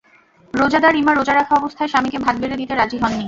[0.53, 3.19] রোজাদার ইমা রোজা রাখা অবস্থায় স্বামীকে ভাত বেড়ে দিতে রাজি হননি।